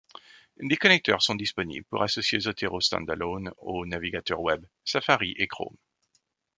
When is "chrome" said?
5.45-5.77